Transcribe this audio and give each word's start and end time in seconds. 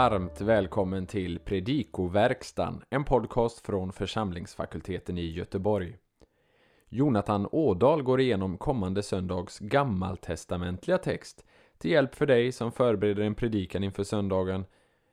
varmt 0.00 0.40
välkommen 0.40 1.06
till 1.06 1.38
Predikoverkstan, 1.38 2.82
en 2.90 3.04
podcast 3.04 3.66
från 3.66 3.92
församlingsfakulteten 3.92 5.18
i 5.18 5.26
Göteborg. 5.26 5.96
Jonathan 6.88 7.48
Ådal 7.52 8.02
går 8.02 8.20
igenom 8.20 8.58
kommande 8.58 9.02
söndags 9.02 9.58
gammaltestamentliga 9.58 10.98
text 10.98 11.44
till 11.78 11.90
hjälp 11.90 12.14
för 12.14 12.26
dig 12.26 12.52
som 12.52 12.72
förbereder 12.72 13.22
en 13.22 13.34
predikan 13.34 13.84
inför 13.84 14.04
söndagen 14.04 14.64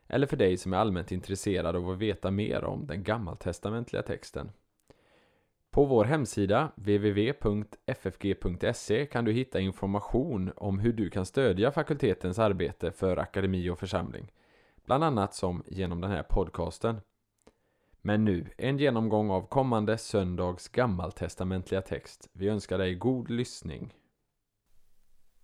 eller 0.07 0.27
för 0.27 0.37
dig 0.37 0.57
som 0.57 0.73
är 0.73 0.77
allmänt 0.77 1.11
intresserad 1.11 1.75
av 1.75 1.89
att 1.89 1.97
veta 1.97 2.31
mer 2.31 2.63
om 2.63 2.87
den 2.87 3.03
gammaltestamentliga 3.03 4.01
texten. 4.01 4.51
På 5.71 5.85
vår 5.85 6.05
hemsida 6.05 6.71
www.ffg.se 6.75 7.85
kan 9.05 9.25
du 9.25 9.31
hitta 9.31 9.59
information 9.59 10.51
om 10.55 10.79
hur 10.79 10.93
du 10.93 11.09
kan 11.09 11.25
stödja 11.25 11.71
fakultetens 11.71 12.39
arbete 12.39 12.91
för 12.91 13.17
akademi 13.17 13.69
och 13.69 13.79
församling. 13.79 14.31
Bland 14.87 15.03
annat 15.03 15.33
som 15.33 15.63
genom 15.67 16.01
den 16.01 16.11
här 16.11 16.23
podcasten. 16.23 17.01
Men 18.01 18.25
nu 18.25 18.49
en 18.57 18.77
genomgång 18.77 19.31
av 19.31 19.41
kommande 19.47 19.97
söndags 19.97 20.67
gammaltestamentliga 20.67 21.81
text. 21.81 22.29
Vi 22.33 22.47
önskar 22.47 22.77
dig 22.77 22.95
god 22.95 23.29
lyssning. 23.29 23.93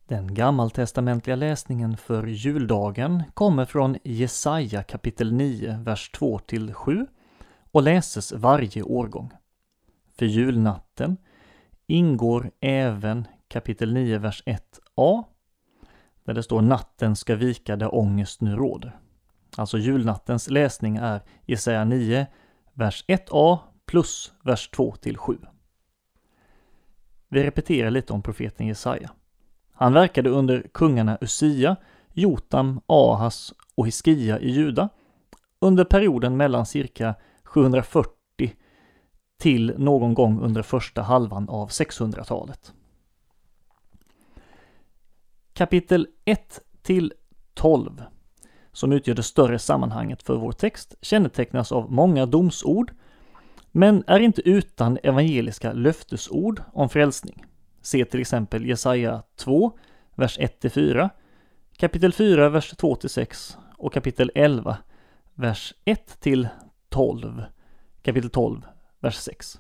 Den 0.08 0.34
gammaltestamentliga 0.34 1.36
läsningen 1.36 1.98
för 1.98 2.28
juldagen 2.28 3.24
kommer 3.34 3.66
från 3.66 3.98
Jesaja 4.04 4.84
kapitel 4.84 5.34
9, 5.34 5.80
vers 5.86 6.10
2 6.10 6.40
till 6.40 6.74
7 6.74 7.08
och 7.72 7.84
läses 7.84 8.32
varje 8.32 8.84
årgång. 8.84 9.32
För 10.18 10.26
julnatten 10.26 11.18
ingår 11.88 12.52
även 12.60 13.28
kapitel 13.48 13.94
9, 13.94 14.18
vers 14.18 14.44
1a, 14.46 15.24
där 16.24 16.34
det 16.34 16.44
står 16.44 16.62
natten 16.62 17.16
ska 17.16 17.36
vika 17.36 17.76
där 17.76 17.96
ångest 17.96 18.42
nu 18.42 18.56
råder. 18.56 19.00
Alltså 19.58 19.78
julnattens 19.78 20.50
läsning 20.50 20.98
är 20.98 21.22
Jesaja 21.46 21.86
9, 21.86 22.28
vers 22.74 23.06
1a 23.08 23.60
plus 23.86 24.34
vers 24.44 24.70
2 24.70 24.96
till 24.96 25.18
7. 25.18 25.38
Vi 27.30 27.44
repeterar 27.44 27.92
lite 27.92 28.14
om 28.14 28.22
profeten 28.22 28.68
Jesaja. 28.68 29.12
Han 29.72 29.94
verkade 29.94 30.30
under 30.30 30.68
kungarna 30.74 31.18
Usia, 31.22 31.76
Jotam, 32.14 32.82
Ahas 32.86 33.54
och 33.76 33.88
Hiskia 33.88 34.40
i 34.40 34.52
Juda 34.52 34.90
under 35.60 35.86
perioden 35.86 36.38
mellan 36.38 36.66
cirka 36.66 37.16
740 37.44 38.14
till 39.38 39.74
någon 39.78 40.14
gång 40.14 40.40
under 40.40 40.62
första 40.62 41.02
halvan 41.02 41.50
av 41.50 41.70
600-talet. 41.70 42.74
Kapitel 45.54 46.08
1 46.26 46.60
till 46.82 47.14
12, 47.54 48.04
som 48.74 48.92
utgör 48.92 49.16
det 49.16 49.24
större 49.24 49.60
sammanhanget 49.60 50.24
för 50.24 50.36
vår 50.36 50.52
text, 50.52 50.96
kännetecknas 51.02 51.72
av 51.72 51.92
många 51.92 52.26
domsord, 52.26 52.92
men 53.72 54.04
är 54.08 54.20
inte 54.20 54.50
utan 54.50 54.98
evangeliska 55.04 55.74
löftesord 55.74 56.62
om 56.74 56.90
frälsning. 56.90 57.46
Se 57.82 58.06
till 58.06 58.22
exempel 58.22 58.66
Jesaja 58.66 59.24
2, 59.36 59.78
vers 60.16 60.40
1-4, 60.40 61.10
kapitel 61.78 62.14
4, 62.14 62.50
vers 62.50 62.74
2-6 62.74 63.58
och 63.78 63.94
kapitel 63.94 64.32
11, 64.36 64.78
vers 65.34 65.74
1-12, 65.86 67.44
kapitel 68.02 68.30
12, 68.30 68.62
vers 69.00 69.16
6. 69.16 69.60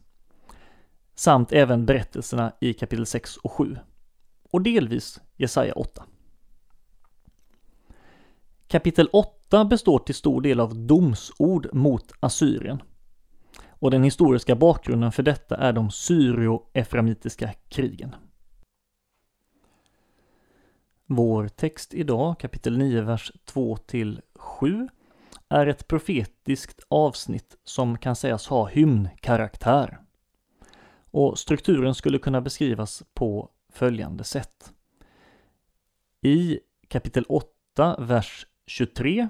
Samt 1.15 1.51
även 1.51 1.85
berättelserna 1.85 2.51
i 2.61 2.73
kapitel 2.73 3.05
6 3.05 3.37
och 3.37 3.51
7. 3.51 3.77
Och 4.51 4.61
delvis 4.61 5.21
Jesaja 5.37 5.73
8. 5.73 6.03
Kapitel 8.73 9.09
8 9.11 9.65
består 9.65 9.99
till 9.99 10.15
stor 10.15 10.41
del 10.41 10.59
av 10.59 10.75
domsord 10.75 11.69
mot 11.73 12.11
Assyrien. 12.19 12.83
Och 13.67 13.91
den 13.91 14.03
historiska 14.03 14.55
bakgrunden 14.55 15.11
för 15.11 15.23
detta 15.23 15.57
är 15.57 15.73
de 15.73 15.91
syrio-eframitiska 15.91 17.53
krigen. 17.69 18.15
Vår 21.05 21.47
text 21.47 21.93
idag, 21.93 22.39
kapitel 22.39 22.77
9, 22.77 23.01
vers 23.01 23.31
2 23.45 23.77
till 23.77 24.21
7, 24.35 24.87
är 25.49 25.67
ett 25.67 25.87
profetiskt 25.87 26.85
avsnitt 26.87 27.57
som 27.63 27.97
kan 27.97 28.15
sägas 28.15 28.47
ha 28.47 28.65
hymnkaraktär. 28.65 29.99
Och 31.11 31.39
strukturen 31.39 31.95
skulle 31.95 32.17
kunna 32.17 32.41
beskrivas 32.41 33.03
på 33.13 33.49
följande 33.73 34.23
sätt. 34.23 34.73
I 36.21 36.59
kapitel 36.87 37.25
8, 37.29 37.95
vers 37.99 38.47
23 38.65 39.29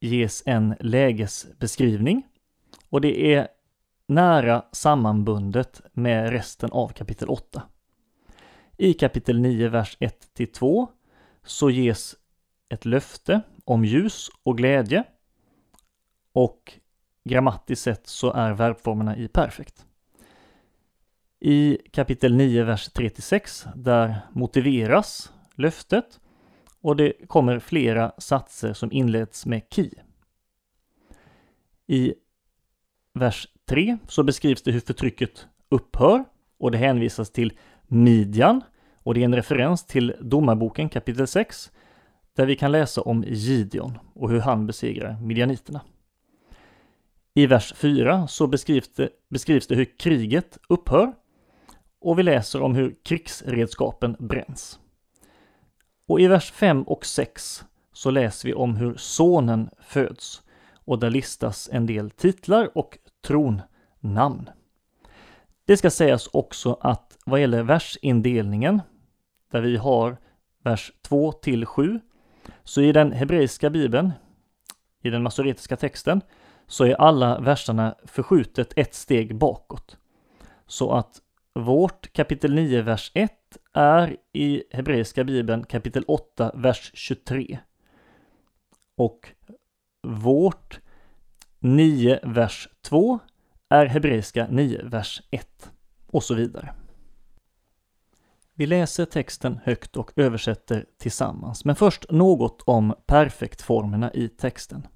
ges 0.00 0.42
en 0.46 0.74
lägesbeskrivning 0.80 2.22
och 2.88 3.00
det 3.00 3.34
är 3.34 3.48
nära 4.06 4.64
sammanbundet 4.72 5.80
med 5.92 6.30
resten 6.30 6.70
av 6.70 6.88
kapitel 6.88 7.28
8. 7.28 7.62
I 8.76 8.94
kapitel 8.94 9.40
9, 9.40 9.68
vers 9.68 9.98
1-2 10.00 10.88
så 11.42 11.70
ges 11.70 12.16
ett 12.68 12.84
löfte 12.84 13.40
om 13.64 13.84
ljus 13.84 14.30
och 14.42 14.58
glädje 14.58 15.04
och 16.32 16.72
grammatiskt 17.24 17.82
sett 17.84 18.06
så 18.06 18.32
är 18.32 18.52
verbformerna 18.52 19.16
i 19.16 19.28
perfekt. 19.28 19.86
I 21.40 21.78
kapitel 21.92 22.34
9, 22.34 22.64
vers 22.64 22.90
3-6, 22.90 23.68
där 23.76 24.20
motiveras 24.32 25.32
löftet 25.54 26.20
och 26.84 26.96
det 26.96 27.12
kommer 27.28 27.58
flera 27.58 28.12
satser 28.18 28.72
som 28.72 28.92
inleds 28.92 29.46
med 29.46 29.62
ki. 29.70 29.90
I 31.86 32.14
vers 33.12 33.48
3 33.68 33.98
så 34.08 34.22
beskrivs 34.22 34.62
det 34.62 34.72
hur 34.72 34.80
förtrycket 34.80 35.46
upphör 35.68 36.24
och 36.58 36.70
det 36.70 36.78
hänvisas 36.78 37.30
till 37.30 37.52
Midjan 37.86 38.60
och 39.02 39.14
det 39.14 39.20
är 39.20 39.24
en 39.24 39.34
referens 39.34 39.86
till 39.86 40.14
Domarboken 40.20 40.88
kapitel 40.88 41.26
6 41.26 41.72
där 42.36 42.46
vi 42.46 42.56
kan 42.56 42.72
läsa 42.72 43.00
om 43.00 43.24
Gideon 43.26 43.98
och 44.14 44.30
hur 44.30 44.40
han 44.40 44.66
besegrar 44.66 45.20
midjaniterna. 45.20 45.80
I 47.34 47.46
vers 47.46 47.74
4 47.76 48.28
så 48.28 48.46
beskrivs 48.46 48.88
det, 48.88 49.08
beskrivs 49.28 49.66
det 49.66 49.74
hur 49.74 49.98
kriget 49.98 50.58
upphör 50.68 51.12
och 52.00 52.18
vi 52.18 52.22
läser 52.22 52.62
om 52.62 52.74
hur 52.74 52.96
krigsredskapen 53.02 54.16
bränns. 54.18 54.80
Och 56.06 56.20
i 56.20 56.26
vers 56.26 56.50
5 56.52 56.82
och 56.82 57.06
6 57.06 57.64
så 57.92 58.10
läser 58.10 58.48
vi 58.48 58.54
om 58.54 58.76
hur 58.76 58.96
sonen 58.96 59.70
föds 59.80 60.42
och 60.74 60.98
där 60.98 61.10
listas 61.10 61.68
en 61.72 61.86
del 61.86 62.10
titlar 62.10 62.78
och 62.78 62.98
tronnamn. 63.26 64.50
Det 65.64 65.76
ska 65.76 65.90
sägas 65.90 66.28
också 66.32 66.78
att 66.80 67.18
vad 67.24 67.40
gäller 67.40 67.62
versindelningen, 67.62 68.82
där 69.50 69.60
vi 69.60 69.76
har 69.76 70.16
vers 70.62 70.92
2 71.02 71.32
till 71.32 71.66
7, 71.66 72.00
så 72.64 72.80
i 72.80 72.92
den 72.92 73.12
hebreiska 73.12 73.70
bibeln, 73.70 74.12
i 75.02 75.10
den 75.10 75.22
masoretiska 75.22 75.76
texten, 75.76 76.20
så 76.66 76.84
är 76.84 76.94
alla 76.94 77.40
verserna 77.40 77.94
förskjutet 78.04 78.72
ett 78.76 78.94
steg 78.94 79.36
bakåt. 79.36 79.96
Så 80.66 80.92
att 80.92 81.20
vårt 81.52 82.12
kapitel 82.12 82.54
9, 82.54 82.82
vers 82.82 83.10
1 83.14 83.32
är 83.72 84.16
i 84.32 84.62
hebreiska 84.70 85.24
bibeln 85.24 85.64
kapitel 85.64 86.04
8, 86.06 86.52
vers 86.54 86.90
23. 86.94 87.58
Och 88.96 89.28
vårt 90.02 90.80
9, 91.58 92.20
vers 92.22 92.68
2 92.82 93.18
är 93.68 93.86
hebreiska 93.86 94.46
9, 94.50 94.82
vers 94.84 95.22
1 95.30 95.72
och 96.06 96.22
så 96.22 96.34
vidare. 96.34 96.74
Vi 98.54 98.66
läser 98.66 99.04
texten 99.04 99.60
högt 99.64 99.96
och 99.96 100.12
översätter 100.16 100.86
tillsammans, 100.98 101.64
men 101.64 101.76
först 101.76 102.10
något 102.10 102.62
om 102.66 102.94
perfektformerna 103.06 104.12
i 104.12 104.28
texten. 104.28 104.86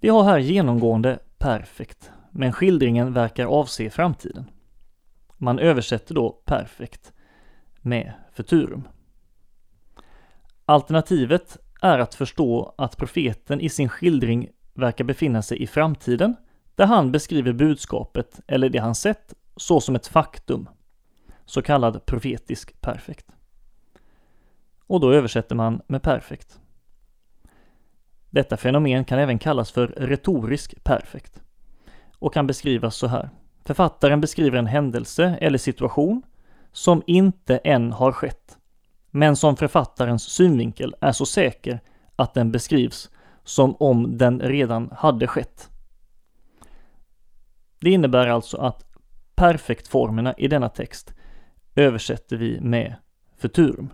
Vi 0.00 0.08
har 0.08 0.24
här 0.24 0.38
genomgående 0.38 1.18
perfekt, 1.38 2.10
men 2.30 2.52
skildringen 2.52 3.12
verkar 3.12 3.46
avse 3.46 3.90
framtiden. 3.90 4.50
Man 5.38 5.58
översätter 5.58 6.14
då 6.14 6.30
perfekt 6.30 7.12
med 7.82 8.12
futurum. 8.32 8.88
Alternativet 10.64 11.58
är 11.82 11.98
att 11.98 12.14
förstå 12.14 12.74
att 12.78 12.96
profeten 12.96 13.60
i 13.60 13.68
sin 13.68 13.88
skildring 13.88 14.48
verkar 14.74 15.04
befinna 15.04 15.42
sig 15.42 15.62
i 15.62 15.66
framtiden, 15.66 16.36
där 16.74 16.86
han 16.86 17.12
beskriver 17.12 17.52
budskapet 17.52 18.40
eller 18.46 18.68
det 18.68 18.78
han 18.78 18.94
sett 18.94 19.34
så 19.56 19.80
som 19.80 19.94
ett 19.94 20.06
faktum 20.06 20.68
så 21.44 21.62
kallad 21.62 22.06
profetisk 22.06 22.80
perfekt. 22.80 23.26
Och 24.86 25.00
då 25.00 25.12
översätter 25.12 25.54
man 25.54 25.82
med 25.86 26.02
perfekt. 26.02 26.60
Detta 28.30 28.56
fenomen 28.56 29.04
kan 29.04 29.18
även 29.18 29.38
kallas 29.38 29.70
för 29.70 29.86
retorisk 29.86 30.84
perfekt 30.84 31.42
och 32.18 32.34
kan 32.34 32.46
beskrivas 32.46 32.96
så 32.96 33.06
här. 33.06 33.30
Författaren 33.64 34.20
beskriver 34.20 34.58
en 34.58 34.66
händelse 34.66 35.38
eller 35.40 35.58
situation 35.58 36.22
som 36.72 37.02
inte 37.06 37.56
än 37.56 37.92
har 37.92 38.12
skett, 38.12 38.58
men 39.10 39.36
som 39.36 39.56
författarens 39.56 40.22
synvinkel 40.22 40.94
är 41.00 41.12
så 41.12 41.26
säker 41.26 41.80
att 42.16 42.34
den 42.34 42.52
beskrivs 42.52 43.10
som 43.44 43.76
om 43.76 44.18
den 44.18 44.40
redan 44.40 44.90
hade 44.96 45.26
skett. 45.26 45.70
Det 47.80 47.90
innebär 47.90 48.26
alltså 48.26 48.56
att 48.56 48.84
perfektformerna 49.34 50.34
i 50.38 50.48
denna 50.48 50.68
text 50.68 51.14
översätter 51.74 52.36
vi 52.36 52.60
med 52.60 52.94
futurum. 53.38 53.88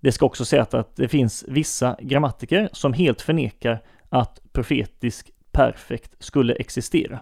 Det 0.00 0.12
ska 0.12 0.26
också 0.26 0.44
sägas 0.44 0.74
att 0.74 0.96
det 0.96 1.08
finns 1.08 1.44
vissa 1.48 1.96
grammatiker 2.00 2.68
som 2.72 2.92
helt 2.92 3.20
förnekar 3.20 3.82
att 4.08 4.40
profetisk 4.52 5.30
perfekt 5.52 6.14
skulle 6.18 6.54
existera. 6.54 7.20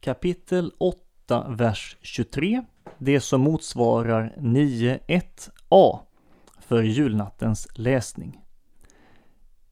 Kapitel 0.00 0.72
8, 0.78 1.00
vers 1.30 1.96
23, 2.02 2.62
det 2.98 3.20
som 3.20 3.40
motsvarar 3.40 4.34
9.1a 4.38 5.98
för 6.58 6.82
julnattens 6.82 7.68
läsning. 7.74 8.40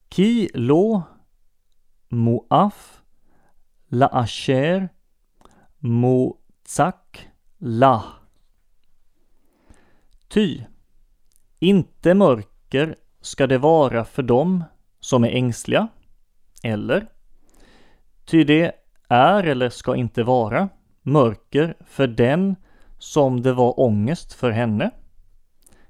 Ki 0.09 0.51
lo 0.55 1.03
moaf 2.09 3.03
la 3.89 4.07
asher 4.07 4.89
mozak 5.79 7.29
la. 7.59 8.05
Ty, 10.29 10.65
inte 11.59 12.15
mörker 12.15 12.97
ska 13.21 13.47
det 13.47 13.59
vara 13.59 14.05
för 14.05 14.23
dem 14.23 14.65
som 15.01 15.25
är 15.25 15.29
ängsliga, 15.29 15.89
eller 16.63 17.07
ty 18.25 18.45
det 18.45 18.73
är 19.09 19.45
eller 19.45 19.71
ska 19.71 19.97
inte 19.97 20.23
vara 20.23 20.69
mörker 21.09 21.77
för 21.81 22.07
den 22.07 22.57
som 22.99 23.43
det 23.43 23.53
var 23.53 23.81
ångest 23.81 24.33
för 24.33 24.51
henne, 24.51 24.91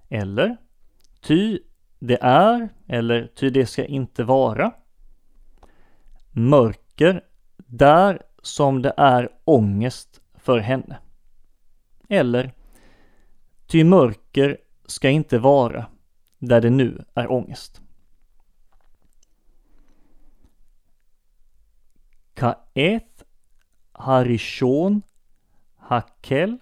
eller 0.08 0.56
ty 1.20 1.58
det 1.98 2.18
är 2.22 2.68
eller 2.86 3.26
ty 3.26 3.50
det 3.50 3.66
ska 3.66 3.84
inte 3.84 4.24
vara 4.24 4.72
mörker 6.30 7.24
där 7.56 8.22
som 8.42 8.82
det 8.82 8.94
är 8.96 9.28
ångest 9.44 10.20
för 10.34 10.58
henne. 10.58 10.98
Eller 12.08 12.52
ty 13.66 13.84
mörker 13.84 14.58
ska 14.86 15.10
inte 15.10 15.38
vara 15.38 15.86
där 16.38 16.60
det 16.60 16.70
nu 16.70 17.04
är 17.14 17.32
ångest. 17.32 17.80
Kaet 22.34 23.07
Harishon 23.98 25.02
Hakel 25.76 26.58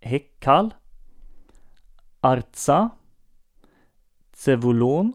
Hekal 0.00 0.74
Artsa 2.20 2.90
Zevulon 4.32 5.12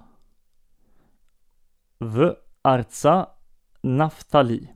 V 2.00 2.34
Artsa 2.62 3.30
Naftali. 3.82 4.74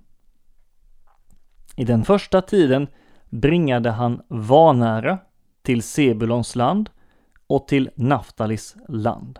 I 1.75 1.85
den 1.85 2.05
första 2.05 2.41
tiden 2.41 2.87
bringade 3.29 3.91
han 3.91 4.21
vanära 4.27 5.19
till 5.61 5.83
Sebulons 5.83 6.55
land 6.55 6.89
och 7.47 7.67
till 7.67 7.89
Naftalis 7.95 8.75
land. 8.87 9.39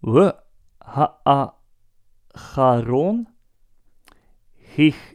V 0.00 0.30
Hich 4.74 5.13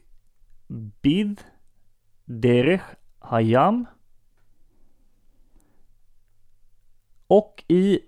Bid 1.01 1.41
Derech 2.25 2.81
Hayam. 3.19 3.85
Och 7.27 7.63
i 7.67 7.99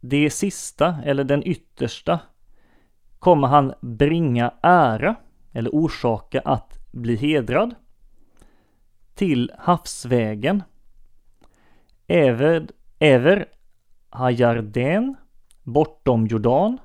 det 0.00 0.30
sista 0.30 1.02
eller 1.04 1.24
den 1.24 1.42
yttersta 1.46 2.20
kommer 3.18 3.48
han 3.48 3.74
bringa 3.80 4.54
ära 4.62 5.16
eller 5.52 5.70
orsaka 5.70 6.40
att 6.40 6.78
bli 6.92 7.16
hedrad 7.16 7.74
till 9.14 9.52
havsvägen. 9.58 10.62
Ever, 12.06 12.68
Ever 12.98 13.48
Hajarden 14.10 15.16
bortom 15.62 16.26
Jordan. 16.26 16.78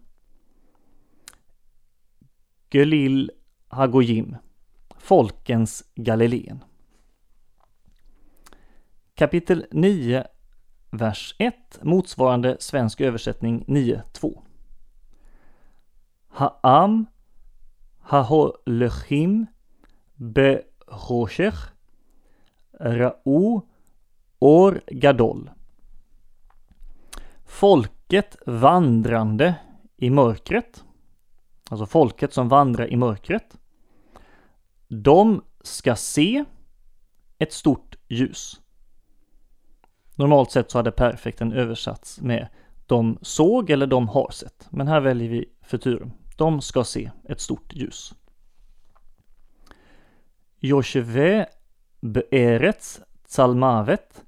Gelil 2.69 3.31
Hagojim. 3.67 4.35
Folkens 5.01 5.83
Galileen 5.95 6.63
Kapitel 9.15 9.65
9 9.71 10.23
vers 10.91 11.35
1 11.37 11.53
motsvarande 11.81 12.57
svensk 12.59 13.01
översättning 13.01 13.65
9.2 13.67 14.41
Ha'am 16.27 17.05
Haholechim 17.99 19.45
Behoshech 20.15 21.71
Ra'u 22.79 23.61
Or 24.39 24.81
Gadol. 24.87 25.49
Folket 27.45 28.35
vandrande 28.45 29.55
i 29.97 30.09
mörkret. 30.09 30.83
Alltså 31.69 31.85
folket 31.85 32.33
som 32.33 32.49
vandrar 32.49 32.87
i 32.87 32.95
mörkret. 32.95 33.60
De 34.93 35.41
ska 35.61 35.95
se 35.95 36.45
ett 37.37 37.53
stort 37.53 37.95
ljus. 38.07 38.61
Normalt 40.15 40.51
sett 40.51 40.71
så 40.71 40.77
hade 40.77 40.91
perfekten 40.91 41.53
översatts 41.53 42.21
med 42.21 42.47
de 42.85 43.17
såg 43.21 43.69
eller 43.69 43.87
de 43.87 44.07
har 44.07 44.31
sett. 44.31 44.67
Men 44.69 44.87
här 44.87 45.01
väljer 45.01 45.29
vi 45.29 45.49
futurum. 45.61 46.11
De 46.37 46.61
ska 46.61 46.83
se 46.83 47.11
ett 47.23 47.39
stort 47.39 47.73
ljus. 47.73 48.13
Josheve 50.59 51.45
beerets 52.01 53.01
tsalmavet 53.27 54.23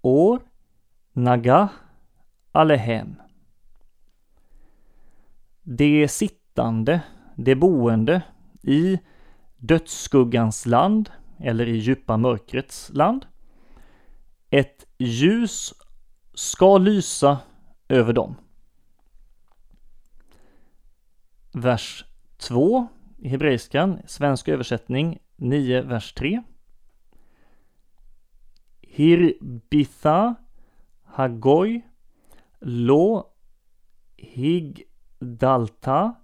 Or 0.00 0.40
Naga 1.12 1.68
Alehem. 2.52 3.16
Det 5.62 6.08
sittande, 6.08 7.00
det 7.36 7.54
boende 7.54 8.22
i 8.62 8.98
dödsskuggans 9.66 10.66
land 10.66 11.10
eller 11.38 11.66
i 11.66 11.76
djupa 11.76 12.16
mörkrets 12.16 12.90
land. 12.92 13.26
Ett 14.50 14.86
ljus 14.98 15.74
ska 16.34 16.78
lysa 16.78 17.38
över 17.88 18.12
dem. 18.12 18.34
Vers 21.52 22.04
2 22.36 22.88
i 23.18 23.28
hebreiskan, 23.28 23.98
svensk 24.06 24.48
översättning 24.48 25.18
9, 25.36 25.82
vers 25.82 26.12
3. 26.12 26.42
Hirbitha 28.80 30.34
Hagoy 31.02 31.82
Lo 32.60 33.30
Higdalta 34.16 36.14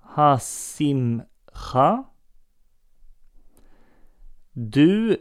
Hasimcha 0.00 2.09
du 4.52 5.16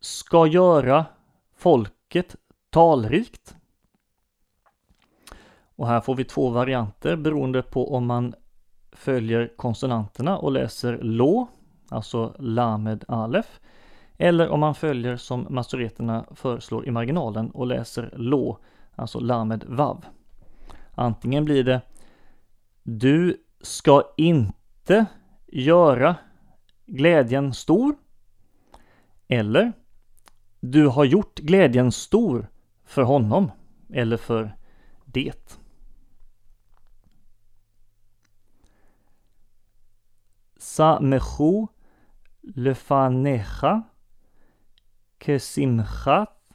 ska 0.00 0.46
göra 0.46 1.06
folket 1.56 2.36
talrikt. 2.70 3.56
Och 5.76 5.86
här 5.86 6.00
får 6.00 6.14
vi 6.14 6.24
två 6.24 6.50
varianter 6.50 7.16
beroende 7.16 7.62
på 7.62 7.94
om 7.94 8.06
man 8.06 8.34
följer 8.92 9.56
konsonanterna 9.56 10.38
och 10.38 10.52
läser 10.52 10.98
lo, 10.98 11.48
alltså 11.88 12.34
lamed 12.38 13.04
alef, 13.08 13.60
eller 14.16 14.48
om 14.48 14.60
man 14.60 14.74
följer 14.74 15.16
som 15.16 15.46
masoreterna 15.50 16.24
föreslår 16.30 16.86
i 16.86 16.90
marginalen 16.90 17.50
och 17.50 17.66
läser 17.66 18.14
lo, 18.16 18.58
alltså 18.94 19.20
lamed 19.20 19.64
vav. 19.68 20.04
Antingen 20.94 21.44
blir 21.44 21.64
det 21.64 21.80
Du 22.82 23.44
ska 23.60 24.02
inte 24.16 25.06
göra 25.46 26.16
glädjen 26.88 27.54
stor. 27.54 27.96
Eller 29.28 29.72
Du 30.60 30.86
har 30.86 31.04
gjort 31.04 31.38
glädjen 31.38 31.92
stor 31.92 32.48
för 32.84 33.02
honom 33.02 33.50
eller 33.88 34.16
för 34.16 34.56
det. 35.04 35.58
Samechu 40.56 41.66
lefanecha 42.40 43.82
Kesimchat 45.20 46.52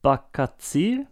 Bakatsir 0.00 1.06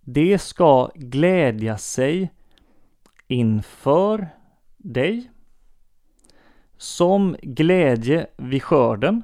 Det 0.00 0.38
ska 0.38 0.90
glädja 0.94 1.78
sig 1.78 2.32
inför 3.28 4.28
dig 4.76 5.30
som 6.76 7.36
glädje 7.42 8.26
vid 8.36 8.62
skörden 8.62 9.22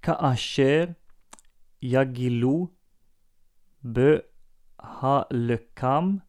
Kaasher 0.00 0.94
Yagilu 1.80 2.66
Bö 3.80 4.20
Halekam 4.76 6.20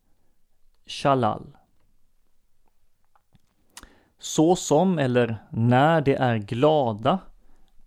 Shalal. 0.86 1.58
Så 4.20 4.56
som 4.56 5.00
eller 5.00 5.38
när 5.50 6.02
de 6.02 6.16
är 6.16 6.38
glada 6.38 7.20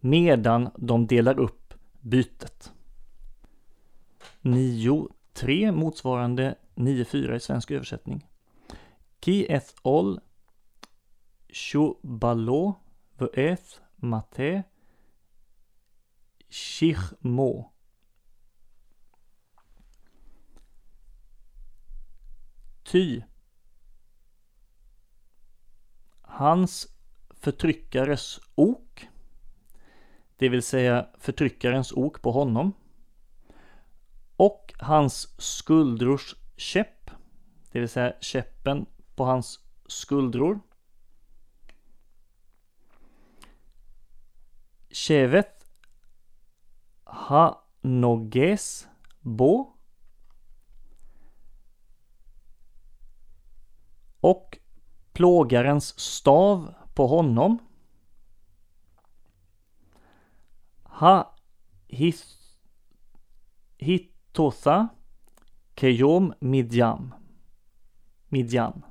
medan 0.01 0.71
de 0.77 1.07
delar 1.07 1.39
upp 1.39 1.75
bytet. 2.01 2.73
9.3 4.43 5.73
motsvarande 5.73 6.55
9.4 6.75 7.35
i 7.35 7.41
svensk 7.41 7.71
översättning. 7.71 8.27
Ki 9.25 9.47
eth 9.49 9.73
ol 9.88 10.19
Shubalo 11.49 12.76
v'eth 13.16 13.78
mate 14.02 14.64
shichmo. 16.52 17.71
Ty 22.85 23.23
hans 26.21 26.87
förtryckares 27.31 28.40
ok, 28.54 29.09
det 30.37 30.49
vill 30.49 30.62
säga 30.62 31.09
förtryckarens 31.19 31.93
ok 31.93 32.23
på 32.23 32.31
honom, 32.33 32.73
och 34.37 34.75
hans 34.78 35.35
skuldrors 35.38 36.35
käpp, 36.57 37.11
det 37.73 37.81
vill 37.81 37.88
säga 37.88 38.12
käppen 38.21 38.87
på 39.16 39.25
hans 39.25 39.61
skuldror. 39.87 40.61
Chevet 44.90 45.66
ha 47.04 47.68
noges 47.80 48.88
bo 49.21 49.76
och 54.21 54.59
plågarens 55.12 56.00
stav 56.00 56.75
på 56.94 57.06
honom. 57.06 57.59
Ha 60.83 61.37
his, 61.87 62.38
hitotha 63.76 64.88
kejom 65.76 66.35
midjam. 66.40 67.14
Midjan. 68.28 68.83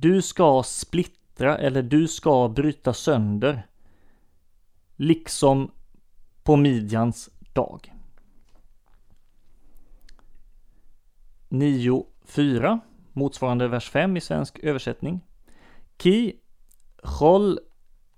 Du 0.00 0.22
ska 0.22 0.62
splittra 0.62 1.58
eller 1.58 1.82
du 1.82 2.08
ska 2.08 2.48
bryta 2.48 2.94
sönder. 2.94 3.66
Liksom 4.96 5.70
på 6.42 6.56
Midjans 6.56 7.30
dag. 7.52 7.94
9.4 11.48 12.80
motsvarande 13.12 13.68
vers 13.68 13.90
5 13.90 14.16
i 14.16 14.20
svensk 14.20 14.58
översättning. 14.58 15.20
Ki 15.96 16.40
chol 17.02 17.58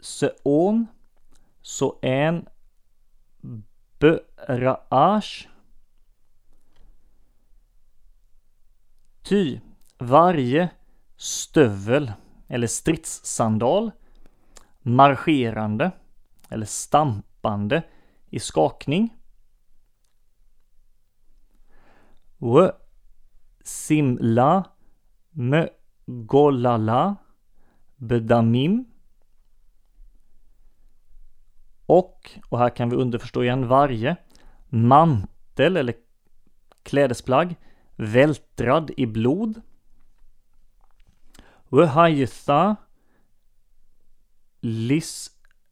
seon 0.01 0.87
så 1.63 1.99
en 2.03 2.47
beraash 3.99 5.49
Ty 9.23 9.61
varje 9.99 10.71
stövel 11.21 12.13
eller 12.49 12.67
stridssandal 12.67 13.91
marscherande 14.83 15.91
eller 16.49 16.67
stampande 16.67 17.83
i 18.31 18.41
skakning. 18.41 19.17
W 22.39 22.71
simla 23.65 24.65
Mögolala 25.31 27.17
Bedamim 27.97 28.85
och, 31.87 32.31
och 32.49 32.59
här 32.59 32.71
kan 32.71 32.91
vi 32.91 32.97
underförstå 32.97 33.43
igen 33.43 33.69
varje, 33.69 34.17
mantel 34.69 35.77
eller 35.77 35.95
klädesplagg 36.83 37.57
vältrad 37.97 38.91
i 38.97 39.07
blod. 39.07 39.61
Wehaytha 41.71 42.77
Lisrefa 44.61 45.71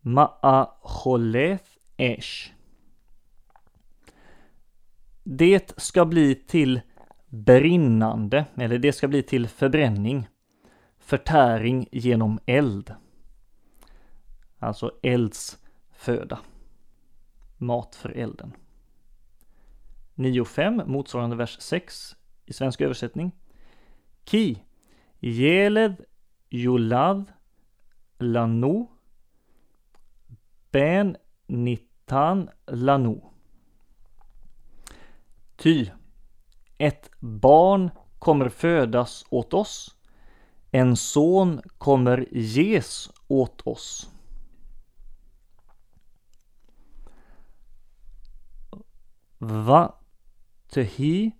Ma'acholeth 0.00 1.78
Esh. 1.96 2.52
Det 5.24 5.72
ska 5.76 6.04
bli 6.04 6.34
till 6.34 6.80
brinnande, 7.28 8.44
eller 8.54 8.78
det 8.78 8.92
ska 8.92 9.08
bli 9.08 9.22
till 9.22 9.48
förbränning, 9.48 10.28
förtäring 10.98 11.88
genom 11.92 12.38
eld. 12.46 12.94
Alltså 14.58 14.98
eldsföda. 15.02 16.38
Mat 17.56 17.94
för 17.94 18.10
elden. 18.10 18.52
9.5 20.14 20.86
motsvarande 20.86 21.36
vers 21.36 21.56
6 21.60 22.16
i 22.46 22.52
svensk 22.52 22.80
översättning. 22.80 23.32
Ki 24.30 24.62
Jelev, 25.20 25.94
Julad 26.50 27.32
Lanu 28.20 28.86
Ben 30.72 31.16
Nitan 31.48 32.50
Lanu. 32.66 33.20
Ty 35.56 35.90
ett 36.78 37.10
barn 37.18 37.90
kommer 38.18 38.48
födas 38.48 39.24
åt 39.30 39.54
oss. 39.54 39.96
En 40.70 40.96
son 40.96 41.60
kommer 41.78 42.28
ges 42.30 43.10
åt 43.28 43.60
oss. 43.66 44.10
Va 49.38 49.94
tehi 50.68 51.32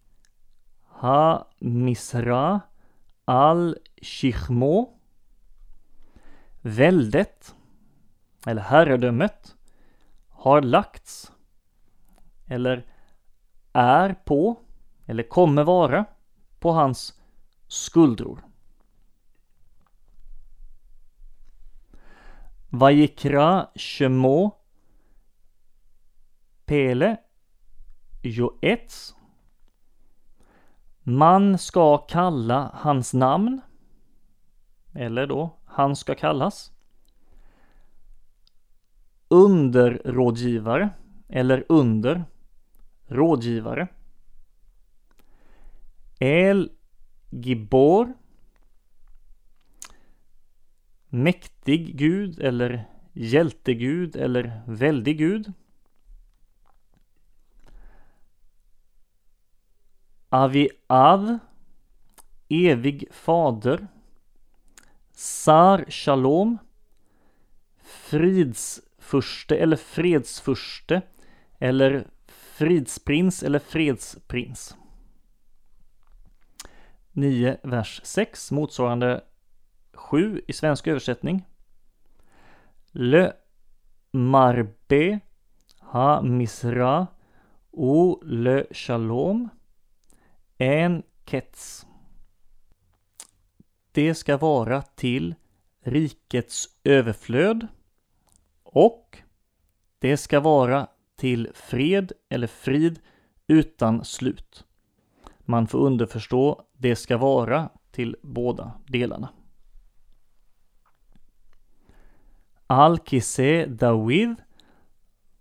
ha 0.87 1.49
misra 1.59 2.61
al 3.31 3.79
shichmo 4.03 4.97
Väldet, 6.63 7.55
eller 8.47 8.63
herradömet, 8.63 9.57
har 10.29 10.63
lagts, 10.63 11.33
eller 12.47 12.87
är 13.73 14.15
på, 14.15 14.57
eller 15.07 15.23
kommer 15.23 15.65
vara, 15.65 16.05
på 16.59 16.71
hans 16.71 17.21
skuldror. 17.67 18.45
Vajikra 22.69 23.69
Shemo 23.75 24.51
Pele 26.65 27.17
Joets 28.23 29.17
man 31.11 31.59
ska 31.59 31.99
kalla 31.99 32.71
hans 32.75 33.15
namn. 33.15 33.61
Eller 34.95 35.27
då 35.27 35.57
han 35.65 35.97
ska 35.97 36.15
kallas. 36.15 36.73
Underrådgivare 39.29 40.91
eller 41.29 41.65
under 41.69 42.25
rådgivare. 43.07 43.89
El 46.19 46.71
Gibor. 47.31 48.15
Mäktig 51.09 51.97
Gud 51.97 52.41
eller 52.41 52.85
hjältegud 53.13 54.17
eller 54.17 54.63
väldig 54.67 55.19
Gud. 55.19 55.53
Avi 60.31 60.69
Av, 60.87 61.39
Evig 62.49 63.05
Fader 63.11 63.89
Sar 65.13 65.85
Shalom 65.89 66.59
Fridsfurste 67.79 69.57
eller 69.57 69.77
fredsfurste 69.77 71.03
eller 71.59 72.07
fridsprins 72.27 73.43
eller 73.43 73.59
fredsprins. 73.59 74.77
9, 77.13 77.57
vers 77.63 78.01
6, 78.05 78.51
motsvarande 78.51 79.21
7 79.95 80.41
i 80.49 80.53
svensk 80.53 80.87
översättning. 80.87 81.45
Le 82.93 83.33
marbe 84.13 85.21
ha 85.81 86.23
misra 86.23 87.07
o 87.73 88.21
le 88.23 88.67
shalom 88.71 89.49
en 90.61 91.03
kets. 91.27 91.87
Det 93.93 94.15
ska 94.15 94.37
vara 94.37 94.83
till 94.83 95.35
rikets 95.85 96.69
överflöd 96.85 97.67
och 98.63 99.19
det 99.99 100.17
ska 100.17 100.41
vara 100.41 100.89
till 101.17 101.49
fred 101.55 102.13
eller 102.29 102.47
frid 102.47 103.01
utan 103.47 104.05
slut. 104.05 104.65
Man 105.39 105.67
får 105.67 105.79
underförstå 105.79 106.63
det 106.73 106.97
ska 106.97 107.19
vara 107.19 107.71
till 107.91 108.17
båda 108.23 108.73
delarna. 108.87 109.29
Al 112.67 112.99
kise 112.99 113.67
Dawid 113.67 114.35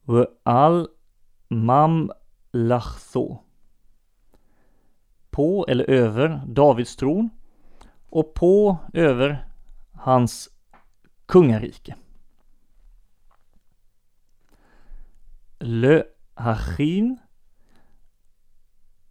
och 0.05 0.27
al 0.43 0.89
mam 1.47 2.11
lachso. 2.51 3.48
På 5.39 5.65
eller 5.67 5.89
över 5.89 6.41
Davids 6.47 6.95
tron 6.95 7.29
och 8.09 8.33
på 8.33 8.77
över 8.93 9.47
hans 9.93 10.49
kungarike. 11.25 11.95
Le 15.59 16.03
hachin 16.33 17.17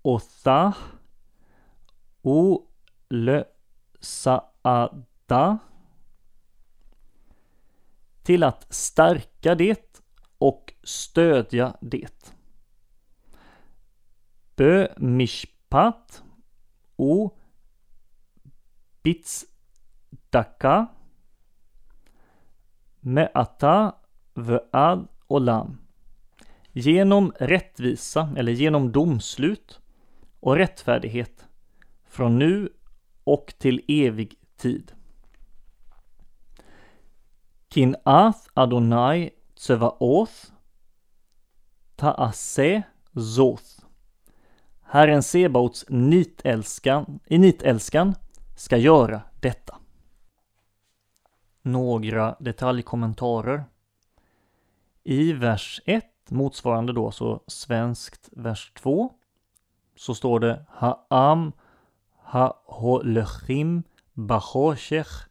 Otha 0.02 0.72
O 2.22 2.66
le 3.08 3.44
saada 4.00 5.58
till 8.22 8.42
att 8.42 8.74
stärka 8.74 9.54
det 9.54 10.00
och 10.38 10.74
stödja 10.82 11.76
det. 11.80 12.34
Bö 14.56 14.88
Pat 15.68 16.22
o 16.96 17.30
bitsdaka 19.02 20.86
me'ata 23.00 23.94
ad 24.70 25.08
olam. 25.28 25.78
Genom 26.72 27.32
rättvisa 27.40 28.34
eller 28.36 28.52
genom 28.52 28.92
domslut 28.92 29.80
och 30.40 30.56
rättfärdighet 30.56 31.46
från 32.04 32.38
nu 32.38 32.72
och 33.24 33.54
till 33.58 33.84
evig 33.88 34.34
tid. 34.56 34.92
Kin 37.68 37.96
ath 38.04 38.38
Adonai 38.54 39.30
Tsevaoth 39.54 40.52
Taase 41.96 42.82
Zoth. 43.14 43.87
Herren 44.90 45.22
Sebaots 45.22 45.84
nitälskan, 45.88 47.20
i 47.26 47.38
nitälskan 47.38 48.14
ska 48.56 48.76
göra 48.76 49.22
detta. 49.40 49.78
Några 51.62 52.36
detaljkommentarer. 52.40 53.64
I 55.04 55.32
vers 55.32 55.80
1, 55.84 56.04
motsvarande 56.28 56.92
då 56.92 57.10
så 57.10 57.42
svenskt 57.46 58.28
vers 58.32 58.72
2, 58.74 59.12
så 59.96 60.14
står 60.14 60.40
det 60.40 60.64
Ha'am 60.78 61.52
Ha'holechim 62.24 63.82
Bachoshech 64.12 65.28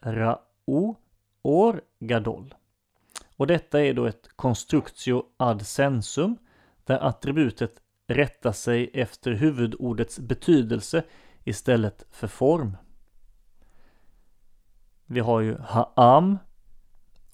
Ra'u 0.00 0.94
Or 1.42 1.80
Gadol. 1.98 2.54
Och 3.36 3.46
detta 3.46 3.80
är 3.80 3.94
då 3.94 4.06
ett 4.06 4.28
constructio 4.36 5.22
ad 5.36 5.66
sensum 5.66 6.38
där 6.84 6.98
attributet 6.98 7.81
rätta 8.14 8.52
sig 8.52 8.90
efter 8.94 9.32
huvudordets 9.32 10.18
betydelse 10.18 11.04
istället 11.44 12.06
för 12.10 12.26
form. 12.28 12.76
Vi 15.06 15.20
har 15.20 15.40
ju 15.40 15.56
ha'am 15.56 16.38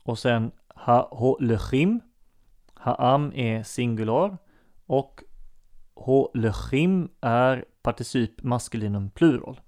och 0.03 0.19
sen 0.19 0.51
ha'holechim. 0.69 2.01
Ha'am 2.75 3.33
är 3.35 3.63
singular 3.63 4.39
och 4.87 5.25
Holechim 5.95 7.09
är 7.21 7.65
particip 7.83 8.43
maskulinum 8.43 9.11
plural. 9.11 9.61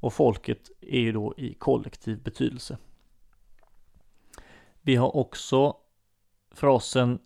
Och 0.00 0.12
folket 0.12 0.70
är 0.80 1.00
ju 1.00 1.12
då 1.12 1.34
i 1.36 1.54
kollektiv 1.54 2.22
betydelse. 2.22 2.78
Vi 4.80 4.96
har 4.96 5.16
också 5.16 5.76
frasen 6.50 7.18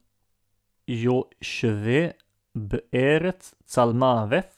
Yoshve 0.87 2.13
be'eret 2.53 3.55
Zalmaveth. 3.65 4.57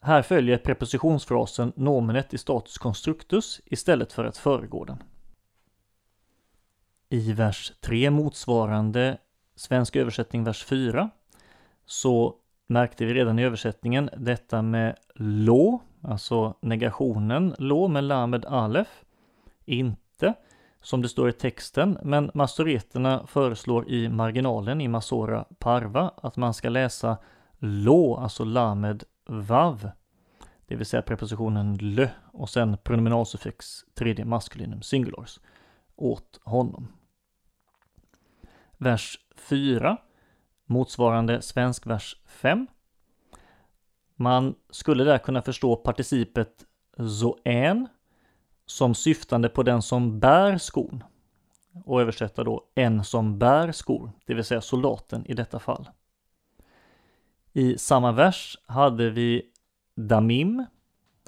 Här 0.00 0.22
följer 0.22 0.58
prepositionsfrasen 0.58 1.72
nomenet 1.76 2.34
i 2.34 2.38
status 2.38 2.78
constructus 2.78 3.60
istället 3.64 4.12
för 4.12 4.24
att 4.24 4.36
föregå 4.36 4.84
den. 4.84 5.02
I 7.08 7.32
vers 7.32 7.72
3 7.80 8.10
motsvarande 8.10 9.18
svensk 9.56 9.96
översättning 9.96 10.44
vers 10.44 10.64
4 10.64 11.10
så 11.84 12.36
märkte 12.66 13.04
vi 13.04 13.14
redan 13.14 13.38
i 13.38 13.44
översättningen 13.44 14.10
detta 14.16 14.62
med 14.62 14.96
lo, 15.14 15.80
alltså 16.02 16.54
negationen 16.60 17.54
lo 17.58 17.88
med 17.88 18.04
lamed 18.04 18.44
alef, 18.44 19.04
inte 19.64 20.34
som 20.82 21.02
det 21.02 21.08
står 21.08 21.28
i 21.28 21.32
texten, 21.32 21.98
men 22.02 22.30
masoreterna 22.34 23.26
föreslår 23.26 23.90
i 23.90 24.08
marginalen 24.08 24.80
i 24.80 24.88
Masora 24.88 25.44
Parva 25.58 26.12
att 26.16 26.36
man 26.36 26.54
ska 26.54 26.68
läsa 26.68 27.16
lo, 27.58 28.16
alltså 28.16 28.44
lamed 28.44 29.04
vav, 29.26 29.90
det 30.66 30.76
vill 30.76 30.86
säga 30.86 31.02
prepositionen 31.02 31.76
lö 31.76 32.08
och 32.32 32.50
sen 32.50 32.76
pronominalsuffix 32.84 33.84
tredje 33.94 34.24
maskulinum 34.24 34.82
singulars 34.82 35.40
åt 35.96 36.40
honom. 36.44 36.88
Vers 38.76 39.18
4 39.36 39.96
motsvarande 40.66 41.42
svensk 41.42 41.86
vers 41.86 42.16
5. 42.26 42.66
Man 44.16 44.54
skulle 44.70 45.04
där 45.04 45.18
kunna 45.18 45.42
förstå 45.42 45.76
participet 45.76 46.66
zoen 47.20 47.88
som 48.70 48.94
syftande 48.94 49.48
på 49.48 49.62
den 49.62 49.82
som 49.82 50.20
bär 50.20 50.58
skon 50.58 51.04
och 51.84 52.00
översätta 52.00 52.44
då 52.44 52.64
en 52.74 53.04
som 53.04 53.38
bär 53.38 53.72
skor, 53.72 54.12
det 54.26 54.34
vill 54.34 54.44
säga 54.44 54.60
soldaten 54.60 55.26
i 55.26 55.34
detta 55.34 55.58
fall. 55.58 55.88
I 57.52 57.78
samma 57.78 58.12
vers 58.12 58.58
hade 58.66 59.10
vi 59.10 59.42
damim, 59.94 60.66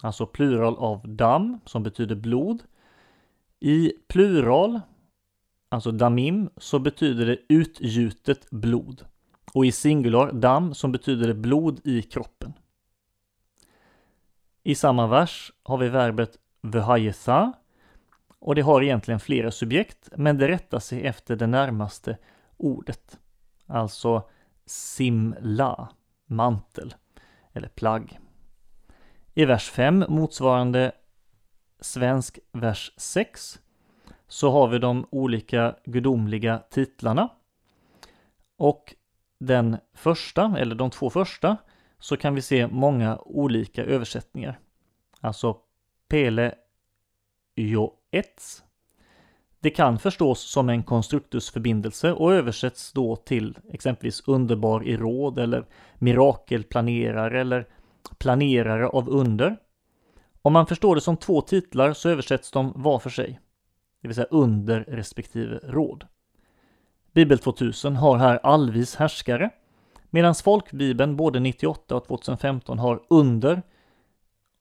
alltså 0.02 0.26
plural 0.26 0.76
av 0.76 1.08
dam 1.08 1.58
som 1.64 1.82
betyder 1.82 2.14
blod. 2.14 2.62
I 3.60 3.92
plural, 4.08 4.80
alltså 5.68 5.90
damim, 5.90 6.50
så 6.56 6.78
betyder 6.78 7.26
det 7.26 7.38
utgjutet 7.48 8.50
blod 8.50 9.06
och 9.54 9.66
i 9.66 9.72
singular 9.72 10.32
dam 10.32 10.74
som 10.74 10.92
betyder 10.92 11.32
blod 11.32 11.80
i 11.84 12.02
kroppen. 12.02 12.52
I 14.62 14.74
samma 14.74 15.06
vers 15.06 15.52
har 15.62 15.78
vi 15.78 15.88
verbet 15.88 16.38
vhayetha 16.62 17.52
och 18.38 18.54
det 18.54 18.62
har 18.62 18.82
egentligen 18.82 19.20
flera 19.20 19.50
subjekt, 19.50 20.08
men 20.16 20.38
det 20.38 20.48
rättar 20.48 20.78
sig 20.78 21.06
efter 21.06 21.36
det 21.36 21.46
närmaste 21.46 22.18
ordet. 22.56 23.18
Alltså 23.66 24.28
simla, 24.66 25.88
mantel 26.26 26.94
eller 27.52 27.68
plagg. 27.68 28.18
I 29.34 29.44
vers 29.44 29.70
5, 29.70 30.04
motsvarande 30.08 30.92
svensk 31.80 32.38
vers 32.52 32.92
6, 32.96 33.60
så 34.28 34.50
har 34.50 34.68
vi 34.68 34.78
de 34.78 35.06
olika 35.10 35.76
gudomliga 35.84 36.62
titlarna. 36.70 37.28
Och 38.56 38.94
den 39.38 39.76
första, 39.94 40.56
eller 40.58 40.74
de 40.74 40.90
två 40.90 41.10
första, 41.10 41.56
så 41.98 42.16
kan 42.16 42.34
vi 42.34 42.42
se 42.42 42.66
många 42.66 43.18
olika 43.18 43.84
översättningar. 43.84 44.58
Alltså 45.20 45.56
Pele 46.12 46.54
Joets. 47.56 48.64
Det 49.60 49.70
kan 49.70 49.98
förstås 49.98 50.40
som 50.40 50.68
en 50.68 50.82
konstruktusförbindelse 50.82 52.12
och 52.12 52.34
översätts 52.34 52.92
då 52.92 53.16
till 53.16 53.58
exempelvis 53.72 54.28
underbar 54.28 54.84
i 54.84 54.96
råd 54.96 55.38
eller 55.38 55.66
mirakelplanerare 55.98 57.40
eller 57.40 57.68
planerare 58.18 58.88
av 58.88 59.08
under. 59.08 59.56
Om 60.42 60.52
man 60.52 60.66
förstår 60.66 60.94
det 60.94 61.00
som 61.00 61.16
två 61.16 61.40
titlar 61.40 61.92
så 61.92 62.08
översätts 62.08 62.50
de 62.50 62.72
var 62.76 62.98
för 62.98 63.10
sig, 63.10 63.40
det 64.02 64.08
vill 64.08 64.14
säga 64.14 64.28
under 64.30 64.80
respektive 64.80 65.60
råd. 65.62 66.06
Bibel 67.12 67.38
2000 67.38 67.96
har 67.96 68.16
här 68.18 68.40
allvis 68.42 68.96
härskare, 68.96 69.50
medan 70.10 70.34
folkbibeln 70.34 71.16
både 71.16 71.40
98 71.40 71.96
och 71.96 72.06
2015 72.06 72.78
har 72.78 73.02
under 73.10 73.62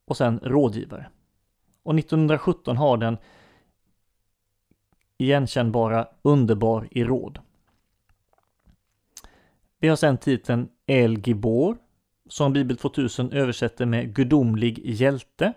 och 0.06 0.18
sen 0.18 0.40
rådgivare. 0.44 1.10
Och 1.84 2.00
1917 2.00 2.78
har 2.78 2.98
den 2.98 3.17
igenkännbara 5.17 6.08
underbar 6.22 6.88
i 6.91 7.04
råd. 7.04 7.39
Vi 9.80 9.88
har 9.88 9.96
sedan 9.96 10.17
titeln 10.17 10.70
El 10.86 11.28
Gibor 11.28 11.78
som 12.30 12.54
Bibel 12.54 12.78
2000 12.78 13.32
översätter 13.32 13.86
med 13.86 14.15
gudomlig 14.15 14.82
hjälte. 14.86 15.54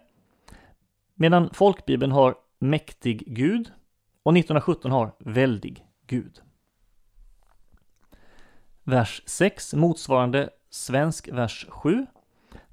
Medan 1.15 1.51
folkbibeln 1.53 2.13
har 2.13 2.35
mäktig 2.59 3.25
Gud 3.27 3.73
och 4.23 4.33
1917 4.33 4.91
har 4.91 5.13
väldig 5.19 5.87
Gud. 6.07 6.41
Vers 8.83 9.23
6 9.27 9.75
motsvarande 9.75 10.51
svensk 10.71 11.29
vers 11.29 11.67
7. 11.69 12.07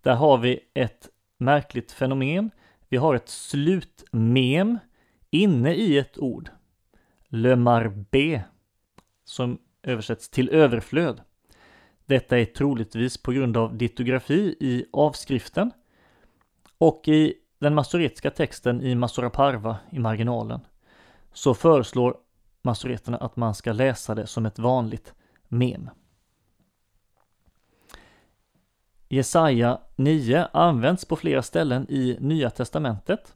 Där 0.02 0.16
har 0.16 0.38
vi 0.38 0.60
ett 0.74 1.10
märkligt 1.38 1.92
fenomen. 1.92 2.52
Vi 2.92 2.98
har 2.98 3.16
ett 3.16 3.30
slutmem 3.30 4.80
inne 5.30 5.74
i 5.74 5.98
ett 5.98 6.18
ord. 6.18 6.50
Le 7.28 7.56
marbe, 7.56 8.44
som 9.26 9.58
översätts 9.84 10.30
till 10.30 10.50
överflöd. 10.50 11.22
Detta 12.06 12.40
är 12.40 12.46
troligtvis 12.46 13.18
på 13.18 13.32
grund 13.32 13.58
av 13.58 13.78
ditografi 13.78 14.56
i 14.60 14.86
avskriften 14.94 15.72
och 16.78 17.08
i 17.08 17.34
den 17.60 17.76
masoretiska 17.76 18.32
texten 18.32 18.82
i 18.82 18.96
Masora 18.96 19.30
Parva 19.30 19.78
i 19.92 20.00
marginalen 20.00 20.62
så 21.34 21.54
föreslår 21.54 22.18
masoreterna 22.62 23.18
att 23.18 23.36
man 23.36 23.56
ska 23.56 23.74
läsa 23.74 24.16
det 24.16 24.28
som 24.28 24.46
ett 24.46 24.60
vanligt 24.60 25.14
mem. 25.48 25.90
Jesaja 29.14 29.82
9 29.96 30.48
används 30.54 31.06
på 31.06 31.16
flera 31.16 31.42
ställen 31.42 31.86
i 31.90 32.18
Nya 32.20 32.50
Testamentet. 32.50 33.36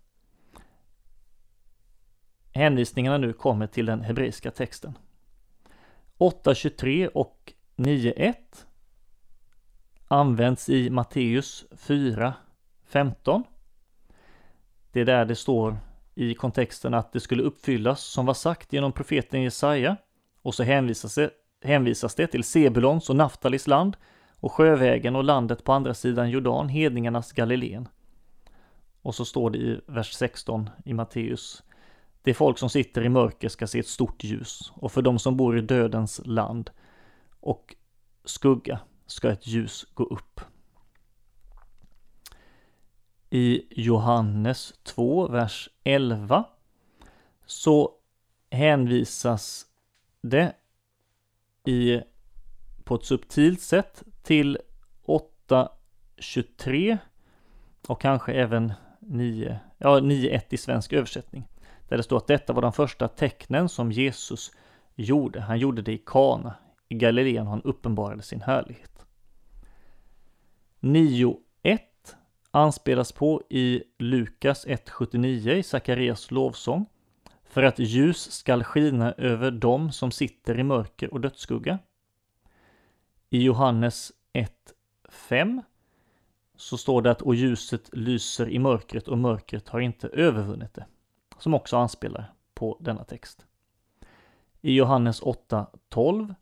Hänvisningarna 2.53 3.17
nu 3.17 3.33
kommer 3.33 3.67
till 3.67 3.85
den 3.85 4.01
hebreiska 4.01 4.51
texten. 4.51 4.97
8.23 6.17 7.07
och 7.07 7.53
9.1 7.75 8.33
används 10.07 10.69
i 10.69 10.89
Matteus 10.89 11.65
4.15. 11.71 13.43
Det 14.91 15.01
är 15.01 15.05
där 15.05 15.25
det 15.25 15.35
står 15.35 15.77
i 16.15 16.33
kontexten 16.33 16.93
att 16.93 17.13
det 17.13 17.19
skulle 17.19 17.43
uppfyllas 17.43 18.01
som 18.01 18.25
var 18.25 18.33
sagt 18.33 18.73
genom 18.73 18.91
profeten 18.91 19.41
Jesaja 19.41 19.97
och 20.41 20.55
så 20.55 20.63
hänvisas 20.63 21.15
det, 21.15 21.29
hänvisas 21.63 22.15
det 22.15 22.27
till 22.27 22.43
Sebulons 22.43 23.09
och 23.09 23.15
Naftalis 23.15 23.67
land 23.67 23.97
och 24.45 24.51
sjövägen 24.51 25.15
och 25.15 25.23
landet 25.23 25.63
på 25.63 25.73
andra 25.73 25.93
sidan 25.93 26.29
Jordan, 26.29 26.69
hedningarnas 26.69 27.31
Galileen. 27.31 27.87
Och 29.01 29.15
så 29.15 29.25
står 29.25 29.49
det 29.49 29.57
i 29.57 29.81
vers 29.87 30.13
16 30.13 30.69
i 30.85 30.93
Matteus. 30.93 31.63
Det 32.21 32.33
folk 32.33 32.57
som 32.57 32.69
sitter 32.69 33.03
i 33.03 33.09
mörker 33.09 33.49
ska 33.49 33.67
se 33.67 33.79
ett 33.79 33.87
stort 33.87 34.23
ljus 34.23 34.71
och 34.75 34.91
för 34.91 35.01
de 35.01 35.19
som 35.19 35.37
bor 35.37 35.57
i 35.57 35.61
dödens 35.61 36.21
land 36.25 36.69
och 37.39 37.75
skugga 38.25 38.79
ska 39.05 39.31
ett 39.31 39.47
ljus 39.47 39.87
gå 39.93 40.03
upp. 40.03 40.41
I 43.29 43.61
Johannes 43.69 44.73
2, 44.83 45.27
vers 45.27 45.69
11 45.83 46.45
så 47.45 47.91
hänvisas 48.51 49.65
det 50.21 50.55
i, 51.65 52.01
på 52.83 52.95
ett 52.95 53.05
subtilt 53.05 53.61
sätt 53.61 54.03
till 54.25 54.57
8.23 55.05 56.97
och 57.87 58.01
kanske 58.01 58.33
även 58.33 58.73
9, 58.99 59.59
ja 59.77 59.99
9.1 59.99 60.41
i 60.49 60.57
svensk 60.57 60.93
översättning. 60.93 61.47
Där 61.89 61.97
det 61.97 62.03
står 62.03 62.17
att 62.17 62.27
detta 62.27 62.53
var 62.53 62.61
de 62.61 62.73
första 62.73 63.07
tecknen 63.07 63.69
som 63.69 63.91
Jesus 63.91 64.51
gjorde. 64.95 65.41
Han 65.41 65.59
gjorde 65.59 65.81
det 65.81 65.91
i 65.91 66.01
Kana. 66.05 66.55
I 66.89 66.95
Galileen 66.95 67.47
han 67.47 67.61
uppenbarade 67.61 68.21
sin 68.21 68.41
härlighet. 68.41 69.05
9.1 70.79 71.79
anspelas 72.51 73.11
på 73.11 73.43
i 73.49 73.83
Lukas 73.99 74.67
1.79 74.67 75.49
i 75.49 75.63
Sakarias 75.63 76.31
lovsång. 76.31 76.85
För 77.43 77.63
att 77.63 77.79
ljus 77.79 78.31
skall 78.31 78.63
skina 78.63 79.11
över 79.11 79.51
dem 79.51 79.91
som 79.91 80.11
sitter 80.11 80.59
i 80.59 80.63
mörker 80.63 81.13
och 81.13 81.21
dödsskugga. 81.21 81.79
I 83.29 83.43
Johannes 83.43 84.11
1.5 84.33 85.63
så 86.55 86.77
står 86.77 87.01
det 87.01 87.11
att 87.11 87.21
och 87.21 87.35
ljuset 87.35 87.89
lyser 87.93 88.49
i 88.49 88.59
mörkret 88.59 89.07
och 89.07 89.17
mörkret 89.17 89.69
har 89.69 89.79
inte 89.79 90.07
övervunnit 90.07 90.73
det. 90.73 90.85
Som 91.37 91.53
också 91.53 91.77
anspelar 91.77 92.33
på 92.53 92.77
denna 92.79 93.03
text. 93.03 93.45
I 94.61 94.75
Johannes 94.75 95.21
8.12 95.21 96.35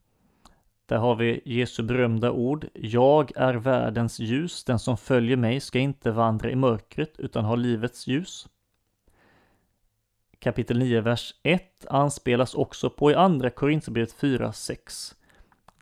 där 0.86 0.98
har 0.98 1.16
vi 1.16 1.42
Jesu 1.46 1.84
berömda 1.84 2.32
ord. 2.32 2.68
Jag 2.74 3.32
är 3.36 3.54
världens 3.54 4.20
ljus. 4.20 4.64
Den 4.64 4.80
som 4.80 4.98
följer 4.98 5.38
mig 5.38 5.60
ska 5.60 5.80
inte 5.80 6.12
vandra 6.12 6.52
i 6.52 6.56
mörkret 6.56 7.20
utan 7.20 7.46
ha 7.46 7.56
livets 7.56 8.08
ljus. 8.08 8.48
Kapitel 10.40 10.80
9, 10.80 11.02
vers 11.02 11.36
1 11.44 11.86
anspelas 11.90 12.54
också 12.54 12.90
på 12.90 13.12
i 13.12 13.16
andra 13.16 13.50
Korinthierbrevet 13.50 14.16
4.6 14.16 15.16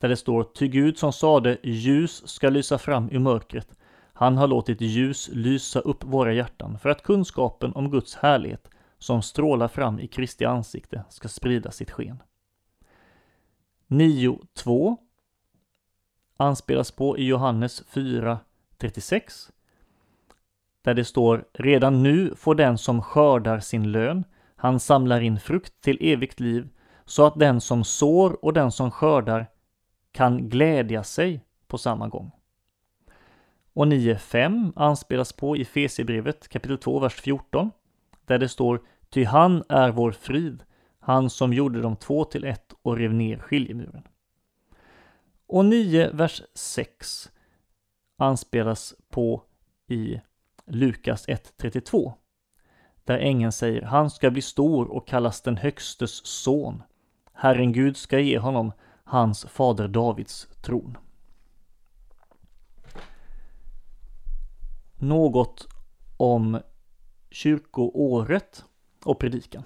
där 0.01 0.09
det 0.09 0.17
står 0.17 0.43
Ty 0.43 0.67
Gud 0.67 0.97
som 0.97 1.13
sade 1.13 1.57
ljus 1.63 2.27
ska 2.27 2.49
lysa 2.49 2.77
fram 2.77 3.09
ur 3.11 3.19
mörkret. 3.19 3.67
Han 4.13 4.37
har 4.37 4.47
låtit 4.47 4.81
ljus 4.81 5.29
lysa 5.33 5.79
upp 5.79 6.03
våra 6.03 6.33
hjärtan 6.33 6.79
för 6.79 6.89
att 6.89 7.03
kunskapen 7.03 7.73
om 7.73 7.91
Guds 7.91 8.15
härlighet 8.15 8.69
som 8.97 9.21
strålar 9.21 9.67
fram 9.67 9.99
i 9.99 10.07
Kristi 10.07 10.45
ansikte 10.45 11.03
ska 11.09 11.27
sprida 11.27 11.71
sitt 11.71 11.91
sken. 11.91 12.23
9.2 13.87 14.97
anspelas 16.37 16.91
på 16.91 17.17
i 17.17 17.25
Johannes 17.25 17.83
4.36 17.83 19.51
där 20.81 20.93
det 20.93 21.05
står 21.05 21.45
Redan 21.53 22.03
nu 22.03 22.35
får 22.35 22.55
den 22.55 22.77
som 22.77 23.01
skördar 23.01 23.59
sin 23.59 23.91
lön, 23.91 24.23
han 24.55 24.79
samlar 24.79 25.21
in 25.21 25.39
frukt 25.39 25.81
till 25.81 25.97
evigt 26.01 26.39
liv, 26.39 26.69
så 27.05 27.25
att 27.25 27.39
den 27.39 27.61
som 27.61 27.83
sår 27.83 28.45
och 28.45 28.53
den 28.53 28.71
som 28.71 28.91
skördar 28.91 29.47
kan 30.11 30.49
glädja 30.49 31.03
sig 31.03 31.45
på 31.67 31.77
samma 31.77 32.07
gång. 32.07 32.31
Och 33.73 33.85
9.5 33.85 34.73
anspelas 34.75 35.33
på 35.33 35.57
i 35.57 35.65
Fesebrevet 35.65 36.47
kapitel 36.47 36.77
2, 36.77 36.99
vers 36.99 37.13
14, 37.13 37.71
där 38.25 38.37
det 38.37 38.49
står 38.49 38.81
Ty 39.09 39.23
han 39.23 39.63
är 39.69 39.91
vår 39.91 40.11
frid, 40.11 40.63
han 40.99 41.29
som 41.29 41.53
gjorde 41.53 41.81
dem 41.81 41.95
två 41.95 42.25
till 42.25 42.43
ett 42.43 42.73
och 42.81 42.97
rev 42.97 43.13
ner 43.13 43.37
skiljemuren. 43.37 44.03
Och 45.47 45.65
9, 45.65 46.09
vers 46.13 46.41
6 46.53 47.31
anspelas 48.17 48.95
på 49.09 49.43
i 49.87 50.21
Lukas 50.65 51.27
1.32 51.27 52.13
där 53.03 53.17
ängeln 53.17 53.51
säger 53.51 53.81
han 53.81 54.09
ska 54.09 54.31
bli 54.31 54.41
stor 54.41 54.85
och 54.85 55.07
kallas 55.07 55.41
den 55.41 55.57
högstes 55.57 56.25
son. 56.25 56.83
Herren 57.33 57.73
Gud 57.73 57.97
ska 57.97 58.19
ge 58.19 58.37
honom 58.37 58.71
hans 59.11 59.45
fader 59.45 59.87
Davids 59.87 60.47
tron. 60.61 60.97
Något 64.99 65.67
om 66.17 66.59
kyrkoåret 67.29 68.65
och 69.03 69.19
predikan. 69.19 69.63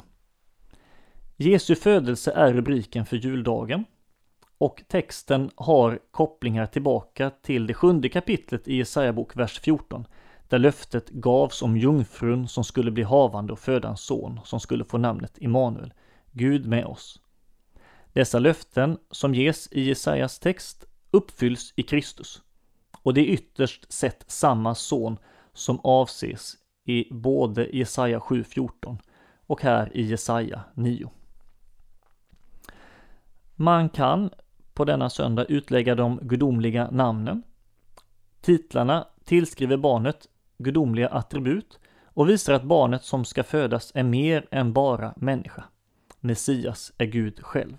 Jesu 1.36 1.76
födelse 1.76 2.32
är 2.32 2.54
rubriken 2.54 3.06
för 3.06 3.18
juldagen 3.18 3.86
och 4.58 4.84
texten 4.88 5.50
har 5.56 6.00
kopplingar 6.12 6.66
tillbaka 6.66 7.30
till 7.30 7.68
det 7.68 7.74
sjunde 7.74 8.10
kapitlet 8.10 8.68
i 8.68 8.76
Jesaja 8.76 9.14
bok, 9.14 9.36
vers 9.36 9.60
14, 9.60 10.08
där 10.50 10.60
löftet 10.60 11.10
gavs 11.10 11.62
om 11.62 11.78
jungfrun 11.78 12.48
som 12.48 12.64
skulle 12.64 12.92
bli 12.92 13.04
havande 13.04 13.54
och 13.54 13.60
föda 13.60 13.90
en 13.90 13.98
son 13.98 14.40
som 14.44 14.60
skulle 14.60 14.86
få 14.86 14.98
namnet 14.98 15.38
Immanuel, 15.38 15.94
Gud 16.32 16.66
med 16.66 16.86
oss. 16.86 17.22
Dessa 18.16 18.40
löften 18.40 18.98
som 19.12 19.36
ges 19.36 19.68
i 19.72 19.82
Jesajas 19.82 20.40
text 20.40 20.86
uppfylls 21.12 21.74
i 21.76 21.84
Kristus 21.84 22.42
och 23.02 23.14
det 23.14 23.22
är 23.22 23.34
ytterst 23.34 23.92
sett 23.92 24.24
samma 24.28 24.76
son 24.76 25.18
som 25.54 25.80
avses 25.84 26.56
i 26.86 27.14
både 27.14 27.70
Jesaja 27.78 28.20
7.14 28.20 28.98
och 29.48 29.62
här 29.62 29.98
i 29.98 30.02
Jesaja 30.02 30.64
9. 30.74 31.10
Man 33.56 33.90
kan 33.90 34.30
på 34.74 34.86
denna 34.86 35.10
söndag 35.10 35.46
utlägga 35.46 35.96
de 35.96 36.20
gudomliga 36.22 36.92
namnen. 36.92 37.44
Titlarna 38.42 39.08
tillskriver 39.26 39.78
barnet 39.78 40.28
gudomliga 40.58 41.08
attribut 41.08 41.80
och 42.04 42.30
visar 42.30 42.54
att 42.54 42.64
barnet 42.64 43.04
som 43.04 43.26
ska 43.26 43.44
födas 43.44 43.92
är 43.96 44.04
mer 44.04 44.48
än 44.52 44.74
bara 44.74 45.14
människa. 45.18 45.64
Messias 46.20 46.94
är 46.98 47.06
Gud 47.06 47.40
själv. 47.44 47.78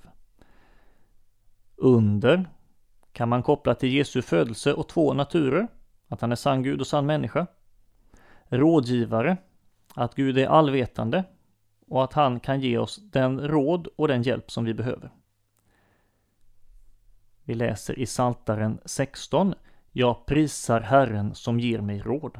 Under 1.77 2.49
kan 3.13 3.29
man 3.29 3.43
koppla 3.43 3.75
till 3.75 3.93
Jesu 3.93 4.23
födelse 4.23 4.73
och 4.73 4.89
två 4.89 5.13
naturer, 5.13 5.69
att 6.09 6.21
han 6.21 6.33
är 6.33 6.37
sann 6.37 6.63
Gud 6.63 6.81
och 6.81 6.87
sann 6.87 7.07
människa. 7.07 7.47
Rådgivare, 8.49 9.37
att 9.95 10.15
Gud 10.15 10.39
är 10.39 10.47
allvetande 10.47 11.25
och 11.87 12.05
att 12.05 12.13
han 12.13 12.41
kan 12.41 12.61
ge 12.61 12.79
oss 12.79 13.01
den 13.03 13.49
råd 13.49 13.87
och 13.87 14.09
den 14.09 14.23
hjälp 14.23 14.51
som 14.51 14.65
vi 14.65 14.75
behöver. 14.75 15.11
Vi 17.45 17.55
läser 17.55 17.99
i 17.99 18.07
Saltaren 18.07 18.81
16. 18.85 19.55
Jag 19.93 20.27
prisar 20.27 20.81
Herren 20.81 21.35
som 21.35 21.61
ger 21.61 21.81
mig 21.81 22.01
råd. 22.01 22.39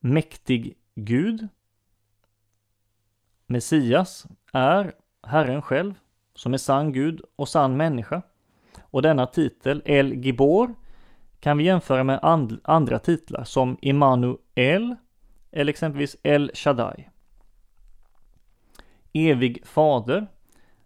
Mäktig 0.00 0.76
Gud. 0.94 1.48
Messias 3.46 4.26
är 4.52 4.94
Herren 5.22 5.62
själv, 5.62 5.94
som 6.34 6.54
är 6.54 6.58
sann 6.58 6.92
Gud 6.92 7.20
och 7.36 7.48
sann 7.48 7.76
människa. 7.76 8.22
Och 8.82 9.02
denna 9.02 9.26
titel, 9.26 9.82
El 9.84 10.14
Gibor, 10.14 10.74
kan 11.40 11.58
vi 11.58 11.64
jämföra 11.64 12.04
med 12.04 12.18
and 12.22 12.60
andra 12.64 12.98
titlar 12.98 13.44
som 13.44 13.78
Immanuel 13.80 14.96
eller 15.50 15.70
exempelvis 15.70 16.16
El 16.22 16.50
Shaddai. 16.54 17.08
Evig 19.12 19.66
fader, 19.66 20.26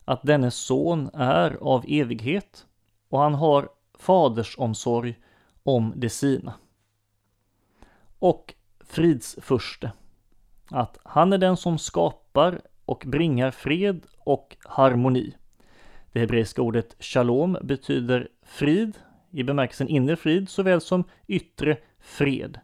att 0.04 0.22
denne 0.22 0.50
son 0.50 1.10
är 1.14 1.58
av 1.60 1.84
evighet 1.88 2.66
och 3.08 3.20
han 3.20 3.34
har 3.34 3.68
fadersomsorg 3.98 5.18
om 5.62 5.92
de 5.96 6.08
sina. 6.08 6.54
Och 8.18 8.54
fridsförste, 8.80 9.92
att 10.70 10.98
han 11.04 11.32
är 11.32 11.38
den 11.38 11.56
som 11.56 11.78
skapar 11.78 12.60
och 12.84 13.04
bringar 13.06 13.50
fred 13.50 14.06
och 14.18 14.56
harmoni. 14.64 15.34
Det 16.18 16.22
hebreiska 16.22 16.62
ordet 16.62 16.96
shalom 16.98 17.58
betyder 17.62 18.28
frid 18.42 18.98
i 19.30 19.42
bemärkelsen 19.42 19.88
inre 19.88 20.16
frid 20.16 20.48
såväl 20.48 20.80
som 20.80 21.04
yttre 21.26 21.78
fred 21.98 22.60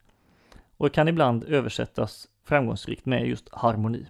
och 0.77 0.95
kan 0.95 1.09
ibland 1.09 1.45
översättas 1.45 2.29
framgångsrikt 2.45 3.07
med 3.07 3.27
just 3.27 3.49
harmoni. 3.53 4.07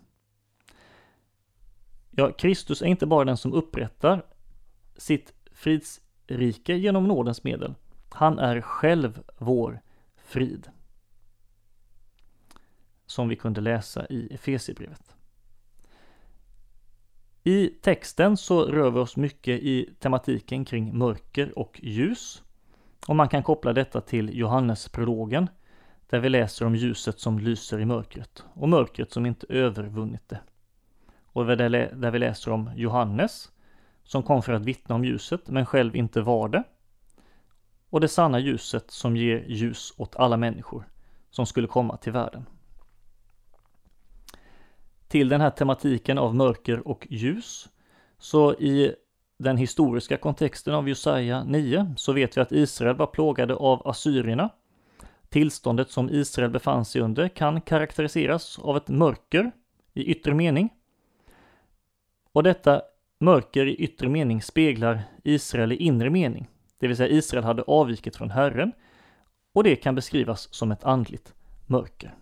Ja, 2.11 2.33
Kristus 2.33 2.83
är 2.83 2.87
inte 2.87 3.07
bara 3.07 3.25
den 3.25 3.37
som 3.37 3.53
upprättar 3.53 4.27
sitt 4.97 5.35
fridsrike 5.53 6.75
genom 6.75 7.09
nådens 7.09 7.45
medel. 7.45 7.75
Han 8.11 8.39
är 8.39 8.61
själv 8.61 9.23
vår 9.39 9.81
frid. 10.17 10.69
Som 13.07 13.29
vi 13.29 13.37
kunde 13.37 13.61
läsa 13.61 14.07
i 14.07 14.35
Efesierbrevet. 14.35 15.14
I 17.47 17.69
texten 17.69 18.37
så 18.37 18.65
rör 18.65 18.91
vi 18.91 18.99
oss 18.99 19.17
mycket 19.17 19.63
i 19.63 19.95
tematiken 19.99 20.65
kring 20.65 20.99
mörker 20.99 21.59
och 21.59 21.81
ljus. 21.83 22.43
Och 23.07 23.17
man 23.17 23.29
kan 23.29 23.43
koppla 23.43 23.73
detta 23.73 24.01
till 24.01 24.39
Johannesprologen, 24.39 25.49
där 26.07 26.21
vi 26.21 26.29
läser 26.29 26.67
om 26.67 26.75
ljuset 26.75 27.21
som 27.21 27.39
lyser 27.39 27.81
i 27.81 27.85
mörkret 27.85 28.45
och 28.55 28.69
mörkret 28.69 29.13
som 29.13 29.27
inte 29.27 29.47
övervunnit 29.49 30.29
det. 30.29 30.41
Och 31.25 31.47
där 31.47 32.11
vi 32.11 32.19
läser 32.19 32.51
om 32.51 32.71
Johannes, 32.77 33.53
som 34.05 34.23
kom 34.23 34.43
för 34.43 34.53
att 34.53 34.65
vittna 34.65 34.95
om 34.95 35.05
ljuset, 35.05 35.49
men 35.49 35.67
själv 35.67 35.97
inte 35.97 36.21
var 36.21 36.49
det. 36.49 36.63
Och 37.91 38.01
det 38.01 38.09
sanna 38.09 38.39
ljuset 38.39 38.91
som 38.91 39.17
ger 39.17 39.45
ljus 39.49 39.93
åt 39.97 40.17
alla 40.17 40.37
människor 40.37 40.89
som 41.31 41.47
skulle 41.47 41.67
komma 41.67 41.97
till 41.97 42.13
världen. 42.13 42.47
Till 45.15 45.29
den 45.29 45.41
här 45.41 45.51
tematiken 45.51 46.19
av 46.19 46.35
mörker 46.35 46.89
och 46.89 47.07
ljus, 47.11 47.69
så 48.19 48.55
i 48.55 48.95
den 49.39 49.57
historiska 49.57 50.17
kontexten 50.17 50.75
av 50.75 50.89
Josaja 50.89 51.45
9 51.45 51.95
så 51.97 52.13
vet 52.13 52.37
vi 52.37 52.41
att 52.41 52.53
Israel 52.53 52.97
var 52.97 53.07
plågade 53.07 53.55
av 53.55 53.89
assyrierna. 53.89 54.51
Tillståndet 55.29 55.91
som 55.91 56.11
Israel 56.11 56.51
befann 56.51 56.85
sig 56.85 57.03
under 57.03 57.29
kan 57.29 57.61
karaktäriseras 57.61 58.59
av 58.59 58.77
ett 58.77 58.89
mörker 58.89 59.51
i 59.93 60.05
yttre 60.05 60.35
mening. 60.35 60.69
Och 62.33 62.43
detta 62.43 62.83
mörker 63.21 63.67
i 63.67 63.75
yttre 63.75 64.09
mening 64.09 64.43
speglar 64.43 65.03
Israel 65.25 65.73
i 65.73 65.77
inre 65.77 66.11
mening, 66.11 66.49
det 66.79 66.87
vill 66.87 66.97
säga 66.97 67.09
Israel 67.09 67.45
hade 67.45 67.63
avvikit 67.63 68.17
från 68.17 68.31
Herren 68.31 68.73
och 69.53 69.65
det 69.65 69.77
kan 69.77 69.95
beskrivas 69.95 70.55
som 70.55 70.73
ett 70.73 70.85
andligt 70.85 71.35
mörker. 71.67 72.15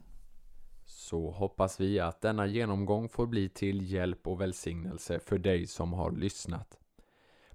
Så 1.13 1.31
hoppas 1.31 1.81
vi 1.81 2.01
att 2.01 2.21
denna 2.21 2.47
genomgång 2.47 3.09
får 3.09 3.27
bli 3.27 3.49
till 3.49 3.93
hjälp 3.93 4.27
och 4.27 4.41
välsignelse 4.41 5.19
för 5.21 5.39
dig 5.39 5.67
som 5.67 5.93
har 5.93 6.11
lyssnat. 6.11 6.79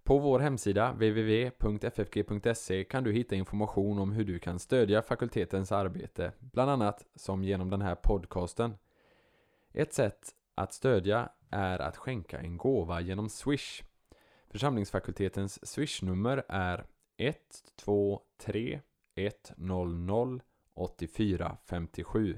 På 0.03 0.17
vår 0.17 0.39
hemsida 0.39 0.91
www.ffg.se 0.91 2.83
kan 2.83 3.03
du 3.03 3.11
hitta 3.11 3.35
information 3.35 3.99
om 3.99 4.11
hur 4.11 4.25
du 4.25 4.39
kan 4.39 4.59
stödja 4.59 5.01
fakultetens 5.01 5.71
arbete, 5.71 6.31
bland 6.39 6.71
annat 6.71 7.05
som 7.15 7.43
genom 7.43 7.69
den 7.69 7.81
här 7.81 7.95
podcasten. 7.95 8.77
Ett 9.73 9.93
sätt 9.93 10.31
att 10.55 10.73
stödja 10.73 11.29
är 11.49 11.79
att 11.79 11.97
skänka 11.97 12.39
en 12.39 12.57
gåva 12.57 13.01
genom 13.01 13.29
Swish. 13.29 13.83
Församlingsfakultetens 14.49 15.67
Swish-nummer 15.67 16.43
är 16.47 16.85
123 17.17 18.81
100 19.15 20.39
8457. 20.73 22.37